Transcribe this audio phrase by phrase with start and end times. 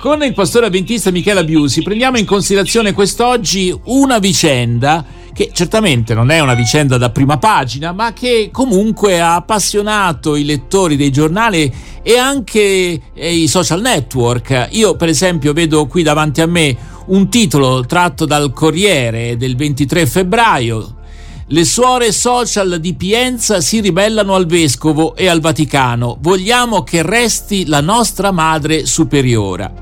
[0.00, 6.30] Con il pastore avventista Michela Biusi prendiamo in considerazione quest'oggi una vicenda che certamente non
[6.30, 11.70] è una vicenda da prima pagina, ma che comunque ha appassionato i lettori dei giornali
[12.02, 14.68] e anche eh, i social network.
[14.70, 16.74] Io per esempio vedo qui davanti a me
[17.08, 20.99] un titolo tratto dal Corriere del 23 febbraio
[21.52, 26.16] le suore social di Pienza si ribellano al vescovo e al Vaticano.
[26.20, 29.72] Vogliamo che resti la nostra madre superiora.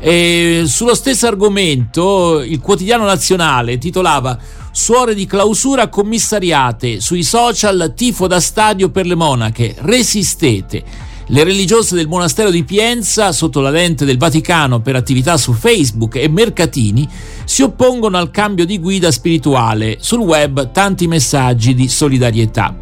[0.00, 4.36] E sullo stesso argomento, il quotidiano nazionale titolava
[4.72, 9.72] Suore di clausura commissariate sui social tifo da stadio per le monache.
[9.78, 10.82] Resistete.
[11.28, 16.16] Le religiose del monastero di Pienza, sotto la lente del Vaticano per attività su Facebook
[16.16, 17.08] e mercatini,
[17.44, 19.96] si oppongono al cambio di guida spirituale.
[20.00, 22.76] Sul web tanti messaggi di solidarietà.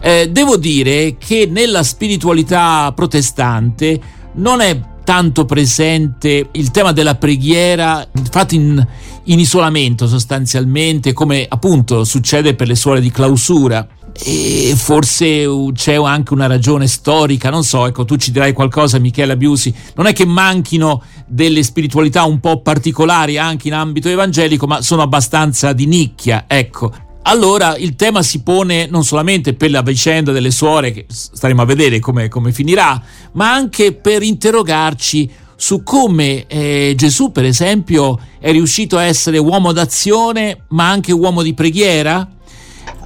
[0.00, 4.00] Eh, devo dire che nella spiritualità protestante
[4.34, 8.84] non è tanto presente il tema della preghiera, fatto in,
[9.24, 13.86] in isolamento sostanzialmente, come appunto succede per le suore di clausura
[14.18, 19.36] e forse c'è anche una ragione storica, non so, ecco, tu ci dirai qualcosa Michela
[19.36, 24.82] Biusi, non è che manchino delle spiritualità un po' particolari anche in ambito evangelico, ma
[24.82, 26.92] sono abbastanza di nicchia, ecco.
[27.22, 31.64] Allora il tema si pone non solamente per la vicenda delle suore, che staremo a
[31.64, 38.52] vedere come, come finirà, ma anche per interrogarci su come eh, Gesù, per esempio, è
[38.52, 42.28] riuscito a essere uomo d'azione, ma anche uomo di preghiera?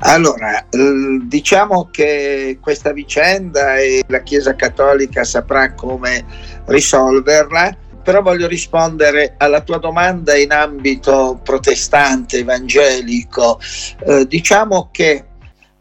[0.03, 0.67] Allora,
[1.23, 6.25] diciamo che questa vicenda e la Chiesa Cattolica saprà come
[6.67, 13.61] risolverla, però voglio rispondere alla tua domanda in ambito protestante, evangelico.
[14.07, 15.27] Eh, diciamo che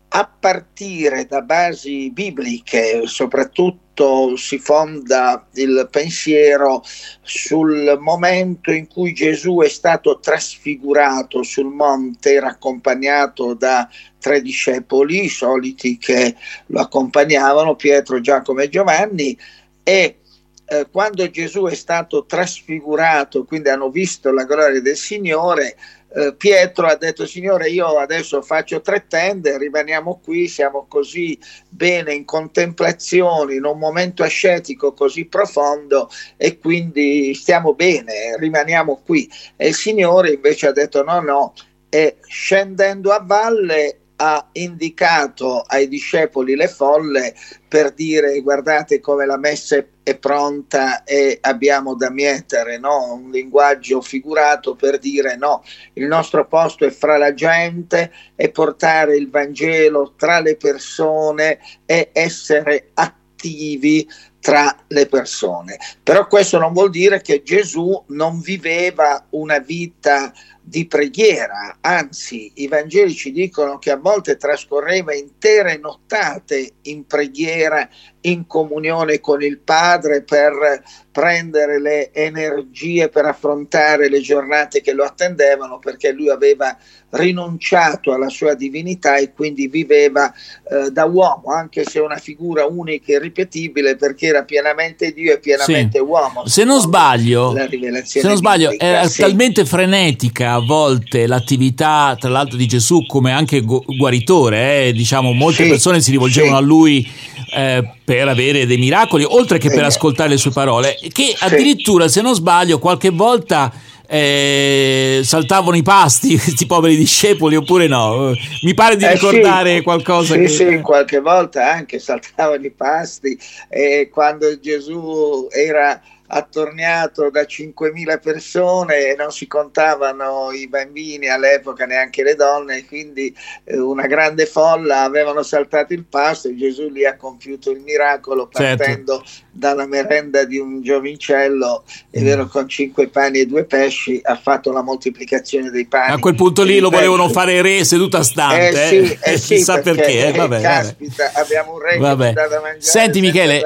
[0.09, 6.81] a partire da basi bibliche, soprattutto tutto si fonda il pensiero
[7.21, 15.27] sul momento in cui Gesù è stato trasfigurato sul monte, era accompagnato da tre discepoli
[15.27, 16.33] soliti che
[16.67, 19.37] lo accompagnavano, Pietro, Giacomo e Giovanni,
[19.83, 20.19] e
[20.65, 25.75] eh, quando Gesù è stato trasfigurato, quindi hanno visto la gloria del Signore,
[26.15, 31.37] eh, Pietro ha detto Signore io adesso faccio tre tende, rimaniamo qui, siamo così
[31.69, 39.29] bene in contemplazione, in un momento ascetico così profondo e quindi stiamo bene, rimaniamo qui.
[39.55, 41.53] E il Signore invece ha detto no, no,
[41.89, 47.33] e scendendo a valle ha indicato ai discepoli le folle
[47.67, 53.13] per dire guardate come la messa è pronta e abbiamo da mietere, no?
[53.13, 55.63] un linguaggio figurato per dire no,
[55.93, 62.09] il nostro posto è fra la gente e portare il Vangelo tra le persone e
[62.11, 64.05] essere attivi
[64.39, 65.77] tra le persone.
[66.01, 70.31] Però questo non vuol dire che Gesù non viveva una vita
[70.69, 77.89] di preghiera, anzi i Vangeli ci dicono che a volte trascorreva intere nottate in preghiera,
[78.21, 85.05] in comunione con il Padre per prendere le energie per affrontare le giornate che lo
[85.05, 86.77] attendevano, perché lui aveva
[87.11, 93.13] rinunciato alla sua divinità e quindi viveva eh, da uomo, anche se una figura unica
[93.13, 96.03] e ripetibile, perché era pienamente Dio e pienamente sì.
[96.03, 96.47] uomo.
[96.47, 97.55] Se non sbaglio,
[98.03, 99.21] se non sbaglio era sì.
[99.21, 104.93] talmente frenetica a volte l'attività, tra l'altro, di Gesù come anche guaritore, eh?
[104.93, 107.07] diciamo, molte sì, persone si rivolgevano a lui
[107.55, 112.21] eh, per avere dei miracoli, oltre che per ascoltare le sue parole, che addirittura, se
[112.21, 113.71] non sbaglio, qualche volta
[114.11, 118.33] eh, saltavano i pasti questi poveri discepoli oppure no?
[118.63, 120.33] Mi pare di eh ricordare sì, qualcosa.
[120.33, 120.47] Sì, che...
[120.47, 123.37] sì, qualche volta anche saltavano i pasti
[123.69, 131.85] e quando Gesù era attorniato da 5.000 persone e non si contavano i bambini all'epoca
[131.85, 137.05] neanche le donne, quindi eh, una grande folla avevano saltato il pasto e Gesù lì
[137.05, 138.77] ha compiuto il miracolo certo.
[138.77, 139.47] partendo certo.
[139.51, 142.23] dalla merenda di un giovincello, è mm.
[142.23, 146.13] vero con cinque pani e due pesci ha fatto la moltiplicazione dei pani.
[146.13, 147.05] A quel punto lì lo pesci.
[147.05, 150.01] volevano fare re seduta stante, eh, sì, eh, eh, chissà perché.
[150.01, 150.27] perché.
[150.27, 151.39] Eh, vabbè, caspita, vabbè.
[151.41, 152.27] abbiamo un re vabbè.
[152.27, 153.63] che da mangiare Senti Michele,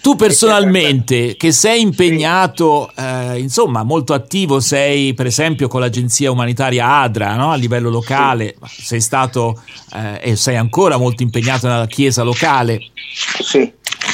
[0.00, 7.00] tu personalmente che sei impegnato, eh, insomma, molto attivo sei per esempio con l'agenzia umanitaria
[7.00, 7.52] ADRA no?
[7.52, 8.82] a livello locale, sì.
[8.82, 9.60] sei stato
[9.94, 12.80] eh, e sei ancora molto impegnato nella chiesa locale.
[13.42, 13.72] Sì.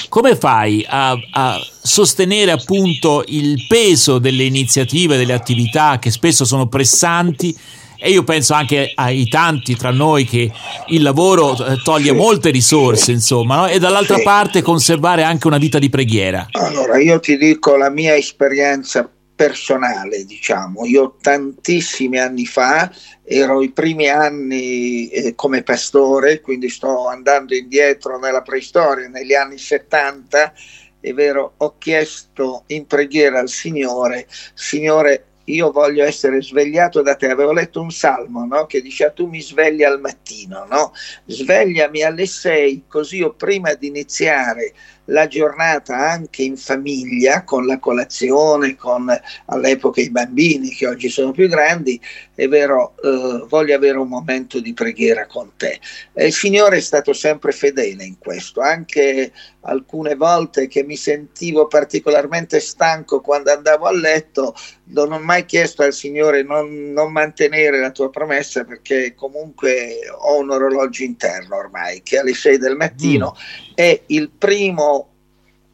[0.08, 6.66] Come fai a, a sostenere appunto il peso delle iniziative, delle attività che spesso sono
[6.66, 7.56] pressanti
[8.02, 10.50] e io penso anche ai tanti tra noi che
[10.88, 13.12] il lavoro eh, toglie sì, molte risorse, sì.
[13.12, 13.66] insomma, no?
[13.68, 14.22] e dall'altra sì.
[14.24, 16.48] parte conservare anche una vita di preghiera.
[16.50, 20.84] Allora, io ti dico la mia esperienza personale, diciamo.
[20.84, 22.90] Io tantissimi anni fa
[23.22, 29.58] ero i primi anni eh, come pastore, quindi sto andando indietro nella preistoria, negli anni
[29.58, 30.52] 70,
[31.00, 37.28] è vero, ho chiesto in preghiera al Signore, Signore, io voglio essere svegliato da te.
[37.28, 38.66] Avevo letto un salmo no?
[38.66, 40.92] che diceva tu mi svegli al mattino, no?
[41.26, 44.72] svegliami alle sei, così io prima di iniziare
[45.06, 49.12] la giornata anche in famiglia, con la colazione, con
[49.46, 52.00] all'epoca i bambini che oggi sono più grandi,
[52.34, 55.80] è vero, eh, voglio avere un momento di preghiera con te.
[56.12, 59.32] E il Signore è stato sempre fedele in questo, anche
[59.62, 64.54] alcune volte che mi sentivo particolarmente stanco quando andavo a letto,
[64.86, 70.38] non ho mai chiesto al Signore non, non mantenere la tua promessa perché comunque ho
[70.38, 73.72] un orologio interno ormai che alle 6 del mattino mm.
[73.74, 75.01] è il primo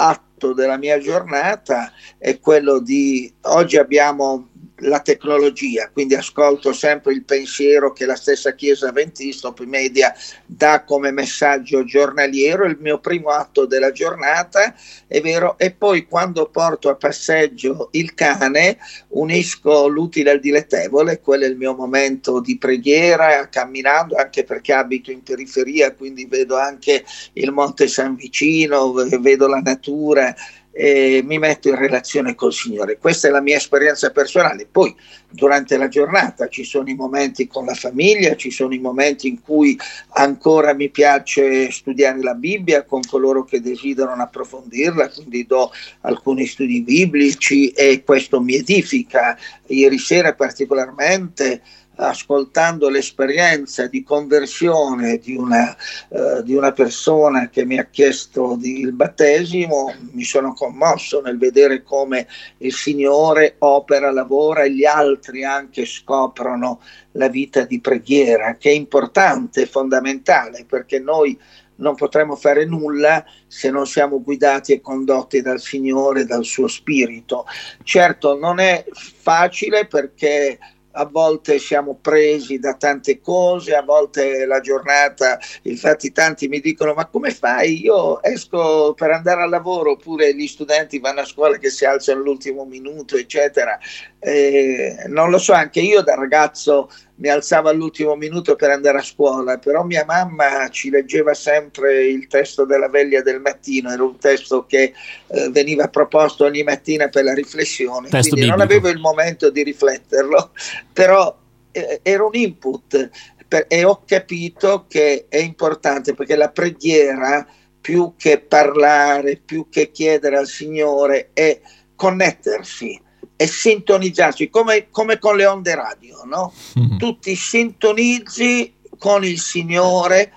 [0.00, 4.48] atto della mia giornata è quello di oggi abbiamo
[4.80, 10.14] la tecnologia, quindi ascolto sempre il pensiero che la stessa Chiesa Adventista Open Media
[10.46, 14.74] dà come messaggio giornaliero, il mio primo atto della giornata,
[15.06, 18.78] è vero, e poi quando porto a passeggio il cane
[19.08, 25.10] unisco l'utile al dilettevole, quello è il mio momento di preghiera, camminando, anche perché abito
[25.10, 27.04] in periferia, quindi vedo anche
[27.34, 30.34] il Monte San Vicino, vedo la natura
[30.70, 32.98] e mi metto in relazione col Signore.
[32.98, 34.66] Questa è la mia esperienza personale.
[34.70, 34.94] Poi
[35.30, 39.40] durante la giornata ci sono i momenti con la famiglia, ci sono i momenti in
[39.40, 39.78] cui
[40.10, 45.72] ancora mi piace studiare la Bibbia con coloro che desiderano approfondirla, quindi do
[46.02, 49.36] alcuni studi biblici e questo mi edifica.
[49.66, 51.62] Ieri sera particolarmente
[51.98, 55.76] ascoltando l'esperienza di conversione di una,
[56.08, 61.38] uh, di una, persona che mi ha chiesto di, il battesimo, mi sono commosso nel
[61.38, 62.28] vedere come
[62.58, 66.80] il Signore opera, lavora e gli altri anche scoprono
[67.12, 71.36] la vita di preghiera, che è importante, fondamentale, perché noi
[71.76, 77.46] non potremo fare nulla se non siamo guidati e condotti dal Signore, dal suo Spirito.
[77.82, 80.58] Certo, non è facile perché
[80.98, 86.92] a volte siamo presi da tante cose, a volte la giornata, infatti tanti mi dicono
[86.92, 87.82] ma come fai?
[87.82, 92.20] Io esco per andare al lavoro oppure gli studenti vanno a scuola che si alzano
[92.20, 93.78] all'ultimo minuto, eccetera.
[94.20, 99.02] Eh, non lo so, anche io da ragazzo mi alzavo all'ultimo minuto per andare a
[99.02, 104.18] scuola, però mia mamma ci leggeva sempre il testo della veglia del mattino, era un
[104.18, 104.92] testo che
[105.26, 108.56] eh, veniva proposto ogni mattina per la riflessione, testo quindi biblico.
[108.56, 110.50] non avevo il momento di rifletterlo,
[110.92, 111.36] però
[111.70, 113.10] eh, era un input
[113.46, 117.46] per, e ho capito che è importante perché la preghiera,
[117.80, 121.60] più che parlare, più che chiedere al Signore, è
[121.94, 123.06] connettersi
[123.40, 126.52] e sintonizzarsi come, come con le onde radio, no?
[126.76, 126.96] Mm-hmm.
[126.98, 130.32] Tu ti sintonizzi con il Signore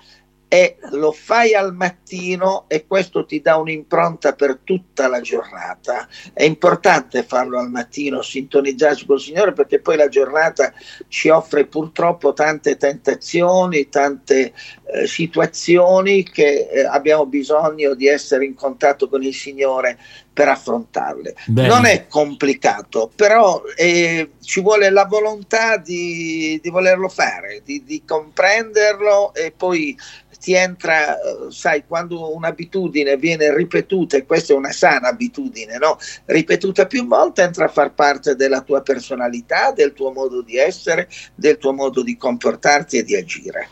[0.46, 6.06] e lo fai al mattino e questo ti dà un'impronta per tutta la giornata.
[6.32, 10.74] È importante farlo al mattino, sintonizzarsi col Signore perché poi la giornata
[11.08, 14.52] ci offre purtroppo tante tentazioni, tante
[14.84, 19.98] eh, situazioni che eh, abbiamo bisogno di essere in contatto con il Signore
[20.32, 21.34] per affrontarle.
[21.46, 21.68] Bene.
[21.68, 28.02] Non è complicato, però eh, ci vuole la volontà di, di volerlo fare, di, di
[28.04, 29.96] comprenderlo e poi
[30.42, 35.98] ti entra, eh, sai, quando un'abitudine viene ripetuta, e questa è una sana abitudine, no?
[36.24, 41.08] ripetuta più volte, entra a far parte della tua personalità, del tuo modo di essere,
[41.36, 43.68] del tuo modo di comportarti e di agire.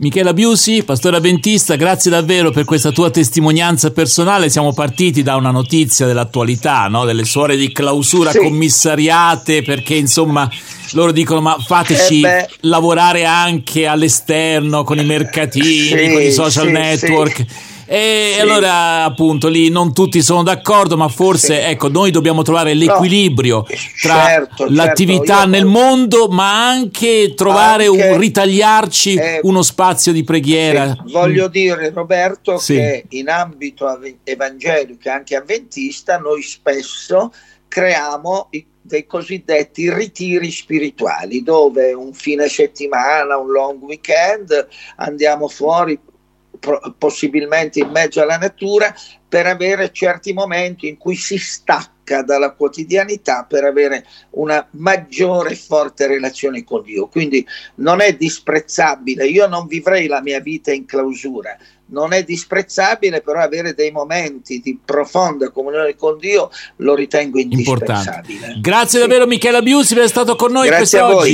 [0.00, 4.48] Michela Biusi, pastore avventista, grazie davvero per questa tua testimonianza personale.
[4.48, 7.04] Siamo partiti da una notizia dell'attualità, no?
[7.04, 8.38] delle suore di clausura sì.
[8.38, 10.50] commissariate, perché insomma
[10.92, 16.66] loro dicono ma fateci eh lavorare anche all'esterno con i mercatini, sì, con i social
[16.68, 17.44] sì, network.
[17.92, 18.40] E sì.
[18.40, 21.70] allora appunto lì non tutti sono d'accordo, ma forse sì.
[21.70, 23.64] ecco, noi dobbiamo trovare l'equilibrio no,
[24.00, 24.72] tra certo, certo.
[24.72, 25.48] l'attività certo.
[25.48, 30.96] nel mondo, ma anche trovare anche, un ritagliarci eh, uno spazio di preghiera.
[31.04, 31.12] Sì.
[31.12, 31.50] Voglio mm.
[31.50, 37.32] dire Roberto che in ambito evangelico e anche avventista noi spesso
[37.66, 44.66] creiamo i dei cosiddetti ritiri spirituali, dove un fine settimana, un long weekend,
[44.96, 45.98] andiamo fuori
[46.98, 48.94] possibilmente in mezzo alla natura
[49.28, 55.56] per avere certi momenti in cui si stacca dalla quotidianità per avere una maggiore e
[55.56, 57.06] forte relazione con Dio.
[57.06, 61.56] Quindi non è disprezzabile, io non vivrei la mia vita in clausura,
[61.90, 68.34] non è disprezzabile, però avere dei momenti di profonda comunione con Dio lo ritengo indispensabile.
[68.34, 68.60] Importante.
[68.60, 71.30] Grazie davvero Michela Biusi per essere stato con noi Grazie quest'oggi.